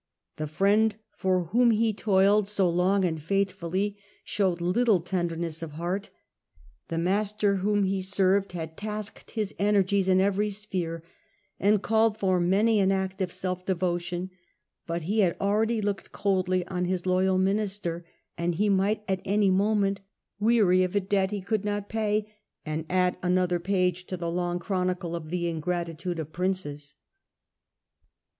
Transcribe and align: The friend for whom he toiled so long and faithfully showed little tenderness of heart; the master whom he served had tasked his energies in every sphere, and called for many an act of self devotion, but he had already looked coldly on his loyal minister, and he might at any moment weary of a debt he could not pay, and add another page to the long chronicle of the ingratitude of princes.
The 0.37 0.47
friend 0.47 0.95
for 1.11 1.43
whom 1.43 1.69
he 1.69 1.93
toiled 1.93 2.47
so 2.47 2.67
long 2.67 3.05
and 3.05 3.21
faithfully 3.21 3.97
showed 4.23 4.59
little 4.59 4.99
tenderness 4.99 5.61
of 5.61 5.73
heart; 5.73 6.09
the 6.87 6.97
master 6.97 7.57
whom 7.57 7.83
he 7.83 8.01
served 8.01 8.53
had 8.53 8.75
tasked 8.77 9.29
his 9.29 9.53
energies 9.59 10.07
in 10.07 10.19
every 10.19 10.49
sphere, 10.49 11.03
and 11.59 11.83
called 11.83 12.17
for 12.17 12.39
many 12.39 12.79
an 12.79 12.91
act 12.91 13.21
of 13.21 13.31
self 13.31 13.63
devotion, 13.63 14.31
but 14.87 15.03
he 15.03 15.19
had 15.19 15.37
already 15.39 15.83
looked 15.83 16.11
coldly 16.11 16.65
on 16.65 16.85
his 16.85 17.05
loyal 17.05 17.37
minister, 17.37 18.03
and 18.39 18.55
he 18.55 18.69
might 18.69 19.03
at 19.07 19.21
any 19.23 19.51
moment 19.51 20.01
weary 20.39 20.81
of 20.83 20.95
a 20.95 20.99
debt 20.99 21.29
he 21.29 21.41
could 21.41 21.63
not 21.63 21.89
pay, 21.89 22.27
and 22.65 22.87
add 22.89 23.19
another 23.21 23.59
page 23.59 24.05
to 24.07 24.17
the 24.17 24.31
long 24.31 24.57
chronicle 24.57 25.15
of 25.15 25.29
the 25.29 25.45
ingratitude 25.45 26.17
of 26.17 26.33
princes. 26.33 26.95